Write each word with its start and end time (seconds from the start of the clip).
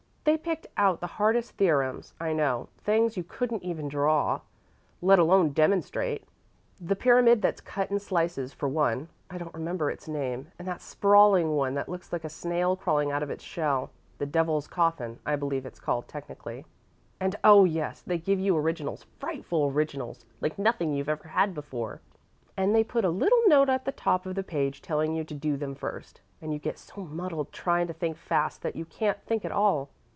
They 0.23 0.37
picked 0.37 0.67
out 0.77 1.01
the 1.01 1.07
hardest 1.17 1.57
theorems, 1.57 2.13
I 2.19 2.31
know 2.31 2.69
things 2.77 3.17
you 3.17 3.23
couldn't 3.23 3.63
even 3.63 3.87
draw, 3.89 4.41
let 5.01 5.17
alone 5.17 5.49
demonstrate: 5.49 6.25
the 6.79 6.95
pyramid 6.95 7.41
that's 7.41 7.59
cut 7.59 7.89
in 7.89 7.97
slices, 7.97 8.53
for 8.53 8.69
one, 8.69 9.07
I 9.31 9.39
don't 9.39 9.53
remember 9.53 9.89
its 9.89 10.07
name, 10.07 10.51
and 10.59 10.67
that 10.67 10.79
sprawling 10.83 11.55
one 11.55 11.73
that 11.73 11.89
looks 11.89 12.13
like 12.13 12.23
a 12.23 12.29
snail 12.29 12.75
crawling 12.75 13.11
out 13.11 13.23
of 13.23 13.31
its 13.31 13.43
shell: 13.43 13.89
the 14.19 14.27
devil's 14.27 14.67
coffin, 14.67 15.17
I 15.25 15.35
believe 15.37 15.65
it's 15.65 15.79
called 15.79 16.07
technically. 16.07 16.67
And 17.19 17.35
oh, 17.43 17.65
yes! 17.65 18.03
they 18.03 18.19
give 18.19 18.39
you 18.39 18.55
originals 18.55 19.07
frightful 19.19 19.69
originals, 19.73 20.23
like 20.39 20.59
nothing 20.59 20.93
you've 20.93 21.09
ever 21.09 21.29
had 21.29 21.55
before; 21.55 21.99
and 22.55 22.75
they 22.75 22.83
put 22.83 23.03
a 23.05 23.09
little 23.09 23.41
note 23.47 23.69
at 23.69 23.85
the 23.85 23.91
top 23.91 24.27
of 24.27 24.35
the 24.35 24.43
page 24.43 24.83
telling 24.83 25.15
you 25.15 25.23
to 25.23 25.33
do 25.33 25.57
them 25.57 25.73
first, 25.73 26.21
and 26.43 26.53
you 26.53 26.59
get 26.59 26.77
so 26.77 27.01
muddled 27.01 27.51
trying 27.51 27.87
to 27.87 27.93
think 27.93 28.17
fast 28.17 28.61
that 28.61 28.75
you 28.75 28.85
can't 28.85 29.17
think 29.25 29.43
at 29.43 29.51
all. 29.51 29.89